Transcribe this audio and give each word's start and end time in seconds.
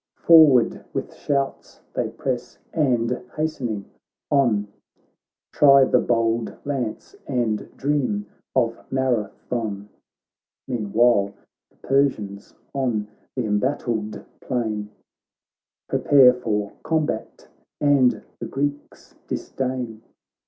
Forward 0.17 0.83
with 0.93 1.13
shouts 1.13 1.79
they 1.93 2.09
press, 2.09 2.57
and 2.73 3.21
hastening 3.35 3.85
on 4.31 4.67
Try 5.51 5.83
the 5.83 5.99
bold 5.99 6.57
lance 6.65 7.15
and 7.27 7.69
dream 7.77 8.25
of 8.55 8.79
Mara 8.91 9.29
thon. 9.47 9.89
Meanwhilethe 10.67 11.33
Persians 11.83 12.55
on 12.73 13.09
th' 13.35 13.41
embattled 13.41 14.25
plain 14.39 14.89
Prepare 15.87 16.33
for 16.33 16.71
combat, 16.81 17.47
and 17.79 18.23
the 18.39 18.47
Greeks 18.47 19.13
dis 19.27 19.51
dain. 19.51 20.01